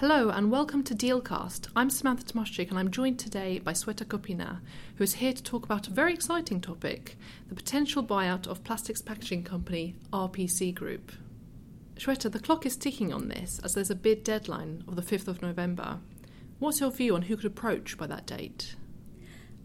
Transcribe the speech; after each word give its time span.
Hello 0.00 0.28
and 0.28 0.50
welcome 0.50 0.82
to 0.82 0.94
Dealcast. 0.94 1.68
I'm 1.74 1.88
Samantha 1.88 2.22
Tomaszczyk 2.22 2.68
and 2.68 2.78
I'm 2.78 2.90
joined 2.90 3.18
today 3.18 3.58
by 3.60 3.72
Swetha 3.72 4.06
Gopinath, 4.06 4.60
who 4.96 5.04
is 5.04 5.14
here 5.14 5.32
to 5.32 5.42
talk 5.42 5.64
about 5.64 5.88
a 5.88 5.90
very 5.90 6.12
exciting 6.12 6.60
topic 6.60 7.16
the 7.48 7.54
potential 7.54 8.04
buyout 8.04 8.46
of 8.46 8.62
plastics 8.62 9.00
packaging 9.00 9.44
company 9.44 9.96
RPC 10.12 10.74
Group. 10.74 11.12
Swetha, 11.94 12.30
the 12.30 12.38
clock 12.38 12.66
is 12.66 12.76
ticking 12.76 13.10
on 13.10 13.28
this 13.28 13.58
as 13.64 13.72
there's 13.72 13.88
a 13.88 13.94
bid 13.94 14.22
deadline 14.22 14.84
of 14.86 14.96
the 14.96 15.02
5th 15.02 15.28
of 15.28 15.40
November. 15.40 15.98
What's 16.58 16.80
your 16.80 16.90
view 16.90 17.14
on 17.14 17.22
who 17.22 17.36
could 17.38 17.46
approach 17.46 17.96
by 17.96 18.06
that 18.06 18.26
date? 18.26 18.76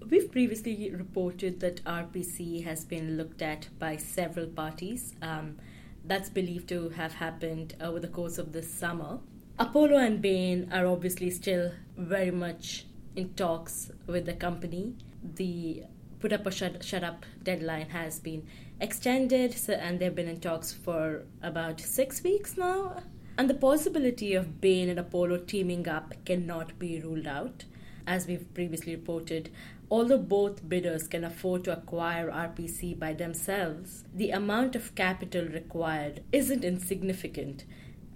We've 0.10 0.32
previously 0.32 0.90
reported 0.96 1.60
that 1.60 1.84
RPC 1.84 2.64
has 2.64 2.86
been 2.86 3.18
looked 3.18 3.42
at 3.42 3.68
by 3.80 3.98
several 3.98 4.48
parties. 4.48 5.14
Um, 5.22 5.58
that's 6.06 6.30
believed 6.30 6.70
to 6.70 6.88
have 6.92 7.16
happened 7.16 7.76
over 7.82 8.00
the 8.00 8.08
course 8.08 8.38
of 8.38 8.54
this 8.54 8.74
summer. 8.74 9.20
Apollo 9.62 9.98
and 9.98 10.24
Bain 10.24 10.68
are 10.74 10.88
obviously 10.88 11.30
still 11.30 11.72
very 11.96 12.32
much 12.32 12.88
in 13.16 13.30
talks 13.36 13.92
with 14.08 14.26
the 14.26 14.34
company. 14.34 14.96
The 15.36 15.84
put 16.20 16.34
up 16.34 16.48
or 16.48 16.52
shut, 16.52 16.84
shut 16.84 17.04
up 17.04 17.28
deadline 17.44 17.90
has 17.90 18.20
been 18.20 18.48
extended, 18.80 19.54
so, 19.54 19.74
and 19.74 20.00
they've 20.00 20.16
been 20.16 20.28
in 20.28 20.40
talks 20.40 20.74
for 20.74 21.26
about 21.44 21.80
six 21.80 22.24
weeks 22.24 22.58
now. 22.58 23.04
And 23.38 23.48
the 23.48 23.54
possibility 23.54 24.34
of 24.34 24.60
Bain 24.62 24.90
and 24.90 24.98
Apollo 24.98 25.44
teaming 25.46 25.88
up 25.88 26.16
cannot 26.26 26.80
be 26.80 27.00
ruled 27.00 27.28
out. 27.28 27.66
As 28.08 28.26
we've 28.26 28.52
previously 28.56 28.96
reported, 28.96 29.52
although 29.92 30.18
both 30.18 30.68
bidders 30.68 31.08
can 31.08 31.24
afford 31.24 31.66
to 31.66 31.78
acquire 31.78 32.32
RPC 32.32 32.98
by 32.98 33.14
themselves, 33.14 34.06
the 34.12 34.32
amount 34.32 34.76
of 34.76 34.96
capital 34.96 35.46
required 35.46 36.24
isn't 36.32 36.64
insignificant 36.64 37.66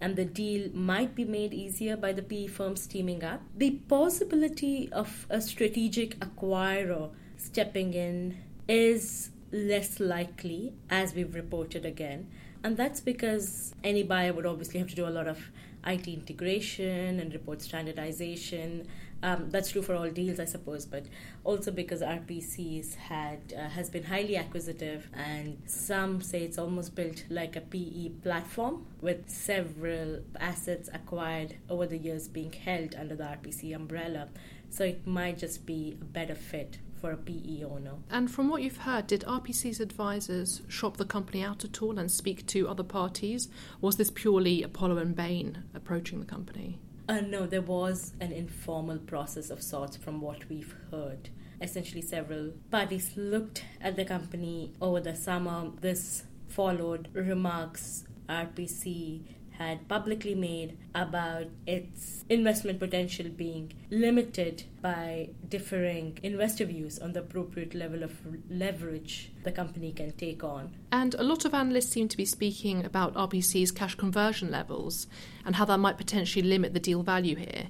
and 0.02 0.16
the 0.16 0.26
deal 0.26 0.70
might 0.74 1.16
be 1.16 1.26
made 1.26 1.54
easier 1.54 1.96
by 1.96 2.12
the 2.12 2.22
PE 2.22 2.48
firms 2.48 2.88
teaming 2.88 3.24
up. 3.24 3.42
The 3.56 3.72
possibility 3.88 4.90
of 4.92 5.26
a 5.30 5.42
strategic 5.42 6.20
acquirer 6.20 7.12
stepping 7.38 7.94
in 7.94 8.38
is 8.68 9.32
less 9.52 10.00
likely, 10.00 10.74
as 10.90 11.14
we've 11.14 11.34
reported 11.34 11.86
again. 11.86 12.28
And 12.66 12.76
that's 12.76 13.00
because 13.00 13.76
any 13.84 14.02
buyer 14.02 14.34
would 14.34 14.48
obviously 14.48 14.80
have 14.80 14.90
to 14.90 14.96
do 14.96 15.08
a 15.08 15.14
lot 15.20 15.28
of 15.28 15.38
IT 15.86 16.08
integration 16.08 17.20
and 17.20 17.32
report 17.32 17.62
standardization 17.62 18.88
um, 19.24 19.50
that's 19.50 19.72
true 19.72 19.82
for 19.82 19.96
all 19.96 20.10
deals, 20.10 20.40
I 20.40 20.46
suppose, 20.46 20.86
but 20.86 21.06
also 21.44 21.72
because 21.72 22.02
RPC's 22.02 22.94
had 22.94 23.54
uh, 23.58 23.70
has 23.70 23.90
been 23.90 24.04
highly 24.04 24.36
acquisitive, 24.36 25.08
and 25.14 25.58
some 25.66 26.22
say 26.22 26.44
it's 26.44 26.60
almost 26.60 26.94
built 26.94 27.24
like 27.30 27.56
a 27.56 27.62
PE 27.62 28.10
platform 28.22 28.86
with 29.02 29.28
several 29.28 30.22
assets 30.40 30.90
acquired 30.94 31.56
over 31.70 31.88
the 31.88 31.98
years 31.98 32.28
being 32.28 32.52
held 32.52 32.94
under 32.96 33.16
the 33.16 33.24
RPC 33.24 33.76
umbrella. 33.76 34.28
So 34.70 34.84
it 34.84 35.08
might 35.08 35.40
just 35.40 35.66
be 35.66 35.98
a 36.00 36.06
better 36.06 36.36
fit 36.36 36.78
for 37.06 37.12
a 37.12 37.18
PE 37.18 37.64
owner. 37.64 37.94
And 38.10 38.32
from 38.32 38.50
what 38.50 38.64
you've 38.64 38.78
heard, 38.78 39.06
did 39.06 39.22
RPC's 39.22 39.80
advisors 39.80 40.64
shop 40.68 40.98
the 40.98 41.06
company 41.06 41.44
out 41.44 41.64
at 41.64 41.80
all 41.80 42.00
and 42.00 42.10
speak 42.10 42.48
to 42.48 42.68
other 42.68 42.84
parties? 42.84 43.48
Was 43.80 43.98
this 43.98 44.10
purely 44.10 44.64
Apollo 44.64 44.98
and 44.98 45.16
Bain 45.16 45.66
approaching 45.76 46.20
the 46.20 46.26
company? 46.26 46.80
Uh, 47.08 47.22
no, 47.22 47.46
there 47.46 47.62
was 47.62 48.14
an 48.20 48.32
informal 48.32 48.98
process 48.98 49.52
of 49.52 49.62
sorts 49.62 49.96
from 49.96 50.20
what 50.20 50.50
we've 50.50 50.76
heard. 50.90 51.30
Essentially, 51.62 52.02
several 52.02 52.54
parties 52.72 53.12
looked 53.16 53.64
at 53.80 53.96
the 53.96 54.06
company 54.06 54.74
over 54.82 55.00
the 55.00 55.16
summer. 55.16 55.70
This 55.82 56.24
followed 56.48 57.10
remarks 57.14 58.06
RPC 58.28 59.22
had 59.58 59.88
publicly 59.88 60.36
made 60.36 60.78
about 60.94 61.48
its 61.66 62.26
investment 62.30 62.80
potential 62.80 63.28
being 63.30 63.72
limited 63.90 64.64
by 64.82 65.30
differing 65.50 66.18
investor 66.24 66.66
views 66.66 67.00
on 67.00 67.14
the 67.14 67.20
appropriate 67.20 67.74
level 67.74 68.04
of 68.04 68.12
leverage 68.50 69.32
the 69.44 69.52
company 69.52 69.92
can 69.92 70.12
take 70.14 70.44
on. 70.44 70.74
And 70.92 71.16
a 71.16 71.24
lot 71.24 71.46
of 71.46 71.54
analysts 71.54 71.90
seem 71.90 72.08
to 72.10 72.18
be 72.18 72.26
speaking 72.26 72.86
about 72.86 73.14
RPC's 73.14 73.72
cash 73.72 73.96
conversion 73.96 74.52
levels 74.52 75.08
and 75.46 75.56
how 75.56 75.66
that 75.66 75.80
might 75.80 75.98
potentially 75.98 76.48
limit 76.48 76.74
the 76.74 76.80
deal 76.80 77.04
value 77.04 77.36
here. 77.36 77.68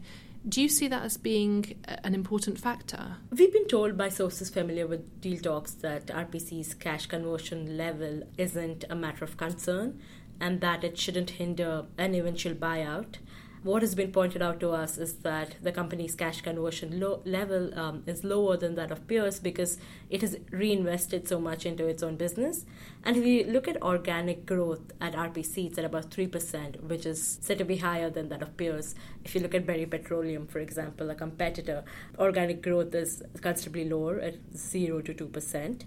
Do 0.48 0.62
you 0.62 0.70
see 0.70 0.88
that 0.90 1.02
as 1.02 1.18
being 1.18 1.76
an 2.04 2.14
important 2.14 2.60
factor? 2.60 3.18
We've 3.32 3.52
been 3.52 3.68
told 3.68 3.98
by 3.98 4.10
sources 4.10 4.52
familiar 4.52 4.86
with 4.86 5.20
deal 5.20 5.40
talks 5.40 5.72
that 5.76 6.06
RPC's 6.08 6.76
cash 6.76 7.08
conversion 7.08 7.78
level 7.78 8.22
isn't 8.38 8.86
a 8.88 8.96
matter 8.96 9.24
of 9.24 9.38
concern 9.38 10.00
and 10.40 10.62
that 10.62 10.84
it 10.84 10.98
shouldn't 10.98 11.32
hinder 11.32 11.86
an 11.98 12.16
eventual 12.16 12.54
buyout. 12.54 13.18
What 13.66 13.82
has 13.82 13.96
been 13.96 14.12
pointed 14.12 14.44
out 14.44 14.60
to 14.60 14.70
us 14.70 15.00
is 15.00 15.14
that 15.24 15.56
the 15.60 15.72
company's 15.72 16.14
cash 16.14 16.42
conversion 16.42 17.00
lo- 17.00 17.24
level 17.26 17.74
um, 17.74 18.04
is 18.06 18.24
lower 18.24 18.58
than 18.58 18.76
that 18.76 18.92
of 18.92 19.08
peers 19.08 19.40
because 19.40 19.80
it 20.08 20.22
has 20.22 20.38
reinvested 20.52 21.28
so 21.28 21.40
much 21.40 21.66
into 21.66 21.88
its 21.88 22.04
own 22.04 22.16
business. 22.16 22.64
And 23.04 23.18
if 23.18 23.26
you 23.26 23.46
look 23.46 23.68
at 23.68 23.82
organic 23.82 24.46
growth 24.46 24.94
at 25.02 25.14
RPC, 25.14 25.66
it's 25.66 25.80
at 25.80 25.86
about 25.86 26.12
3%, 26.12 26.82
which 26.82 27.08
is 27.08 27.40
said 27.42 27.58
to 27.58 27.66
be 27.66 27.78
higher 27.78 28.12
than 28.12 28.30
that 28.30 28.44
of 28.44 28.56
peers. 28.56 28.94
If 29.24 29.34
you 29.34 29.42
look 29.42 29.56
at 29.56 29.66
Berry 29.66 29.88
Petroleum, 29.88 30.46
for 30.46 30.60
example, 30.60 31.10
a 31.10 31.16
competitor, 31.16 31.84
organic 32.20 32.62
growth 32.62 32.94
is 32.94 33.24
considerably 33.42 33.90
lower 33.90 34.20
at 34.20 34.36
0 34.56 35.02
to 35.02 35.12
2% 35.16 35.86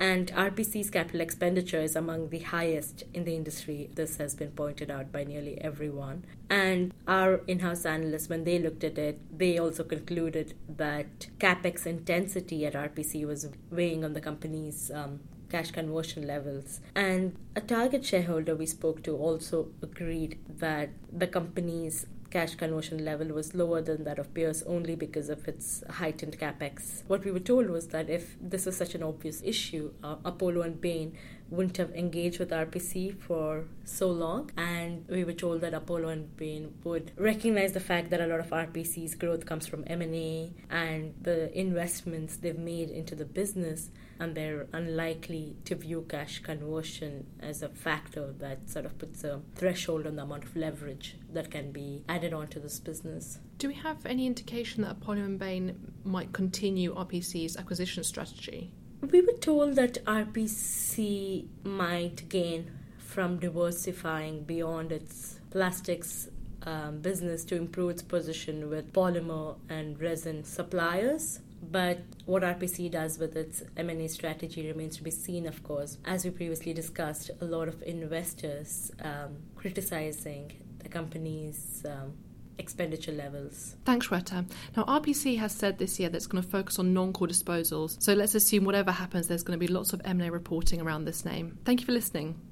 and 0.00 0.28
RPC's 0.28 0.88
capital 0.88 1.20
expenditure 1.20 1.80
is 1.80 1.94
among 1.94 2.30
the 2.30 2.38
highest 2.38 3.04
in 3.12 3.24
the 3.24 3.36
industry. 3.36 3.90
This 3.94 4.16
has 4.16 4.34
been 4.34 4.50
pointed 4.52 4.90
out 4.90 5.12
by 5.12 5.24
nearly 5.24 5.60
everyone. 5.60 6.24
And 6.48 6.94
our 7.06 7.42
in 7.46 7.58
house 7.58 7.84
analysts, 7.84 8.30
when 8.30 8.44
they 8.44 8.58
looked 8.58 8.82
at 8.82 8.96
it, 8.96 9.20
they 9.36 9.58
also 9.58 9.84
concluded 9.84 10.54
that 10.68 11.26
capex 11.38 11.86
intensity 11.86 12.64
at 12.64 12.72
RPC 12.72 13.26
was 13.26 13.50
weighing 13.70 14.02
on 14.02 14.14
the 14.14 14.22
company's 14.22 14.90
um, 14.90 15.20
cash 15.50 15.70
conversion 15.70 16.26
levels. 16.26 16.80
And 16.94 17.36
a 17.54 17.60
target 17.60 18.02
shareholder 18.04 18.56
we 18.56 18.64
spoke 18.64 19.02
to 19.02 19.14
also 19.14 19.68
agreed 19.82 20.38
that 20.48 20.88
the 21.12 21.26
company's 21.26 22.06
cash 22.30 22.54
conversion 22.54 23.04
level 23.04 23.28
was 23.28 23.54
lower 23.54 23.82
than 23.82 24.04
that 24.04 24.18
of 24.18 24.32
peers 24.34 24.62
only 24.62 24.94
because 24.94 25.28
of 25.28 25.46
its 25.48 25.82
heightened 25.90 26.38
capex. 26.38 27.02
What 27.06 27.24
we 27.24 27.32
were 27.32 27.40
told 27.40 27.68
was 27.68 27.88
that 27.88 28.08
if 28.08 28.36
this 28.40 28.66
was 28.66 28.76
such 28.76 28.94
an 28.94 29.02
obvious 29.02 29.42
issue, 29.44 29.92
uh, 30.02 30.16
Apollo 30.24 30.62
and 30.62 30.80
Bain 30.80 31.16
wouldn't 31.50 31.76
have 31.76 31.90
engaged 31.92 32.38
with 32.38 32.50
RPC 32.50 33.18
for 33.18 33.64
so 33.84 34.08
long. 34.08 34.50
And 34.56 35.06
we 35.08 35.24
were 35.24 35.32
told 35.32 35.60
that 35.62 35.74
Apollo 35.74 36.08
and 36.08 36.36
Bain 36.36 36.74
would 36.84 37.12
recognize 37.16 37.72
the 37.72 37.80
fact 37.80 38.10
that 38.10 38.20
a 38.20 38.26
lot 38.26 38.40
of 38.40 38.50
RPC's 38.50 39.14
growth 39.14 39.46
comes 39.46 39.66
from 39.66 39.84
M&A 39.86 40.52
and 40.70 41.14
the 41.20 41.56
investments 41.58 42.36
they've 42.36 42.58
made 42.58 42.90
into 42.90 43.14
the 43.14 43.24
business 43.24 43.90
and 44.20 44.34
they're 44.34 44.66
unlikely 44.72 45.56
to 45.64 45.74
view 45.74 46.04
cash 46.08 46.40
conversion 46.40 47.26
as 47.40 47.62
a 47.62 47.68
factor 47.70 48.32
that 48.38 48.68
sort 48.68 48.84
of 48.84 48.98
puts 48.98 49.24
a 49.24 49.40
threshold 49.54 50.06
on 50.06 50.16
the 50.16 50.22
amount 50.22 50.44
of 50.44 50.54
leverage 50.54 51.16
that 51.32 51.50
can 51.50 51.72
be 51.72 52.04
added 52.08 52.34
onto 52.34 52.60
this 52.60 52.78
business. 52.78 53.38
Do 53.56 53.68
we 53.68 53.74
have 53.74 54.04
any 54.04 54.26
indication 54.26 54.82
that 54.82 54.92
Apollo 54.92 55.22
and 55.22 55.38
Bain 55.38 55.92
might 56.04 56.32
continue 56.32 56.94
RPC's 56.94 57.56
acquisition 57.56 58.04
strategy? 58.04 58.72
We 59.00 59.22
were 59.22 59.38
told 59.40 59.76
that 59.76 60.04
RPC 60.04 61.46
might 61.64 62.28
gain 62.28 62.70
from 62.98 63.38
diversifying 63.38 64.44
beyond 64.44 64.92
its 64.92 65.40
plastics 65.50 66.28
um, 66.64 67.00
business 67.00 67.44
to 67.46 67.56
improve 67.56 67.90
its 67.90 68.02
position 68.02 68.68
with 68.68 68.92
polymer 68.92 69.56
and 69.70 69.98
resin 69.98 70.44
suppliers. 70.44 71.40
But 71.62 72.00
what 72.26 72.42
RPC 72.42 72.90
does 72.90 73.18
with 73.18 73.36
its 73.36 73.62
M&A 73.76 74.06
strategy 74.08 74.66
remains 74.66 74.98
to 74.98 75.02
be 75.02 75.10
seen, 75.10 75.46
of 75.46 75.62
course. 75.62 75.96
As 76.04 76.24
we 76.24 76.30
previously 76.30 76.74
discussed, 76.74 77.30
a 77.40 77.44
lot 77.44 77.68
of 77.68 77.82
investors 77.82 78.90
um, 79.02 79.36
criticizing 79.56 80.52
the 80.78 80.88
company's 80.88 81.84
um, 81.86 82.12
expenditure 82.60 83.12
levels. 83.12 83.74
Thanks, 83.84 84.08
Swetha. 84.08 84.48
Now, 84.76 84.84
RPC 84.84 85.38
has 85.38 85.52
said 85.52 85.78
this 85.78 85.98
year 85.98 86.08
that 86.08 86.16
it's 86.16 86.26
going 86.26 86.42
to 86.42 86.48
focus 86.48 86.78
on 86.78 86.94
non-core 86.94 87.26
disposals. 87.26 88.00
So 88.00 88.12
let's 88.12 88.34
assume 88.34 88.64
whatever 88.64 88.92
happens, 88.92 89.26
there's 89.26 89.42
going 89.42 89.58
to 89.58 89.66
be 89.66 89.72
lots 89.72 89.92
of 89.92 90.00
M&A 90.04 90.30
reporting 90.30 90.80
around 90.80 91.04
this 91.04 91.24
name. 91.24 91.58
Thank 91.64 91.80
you 91.80 91.86
for 91.86 91.92
listening. 91.92 92.49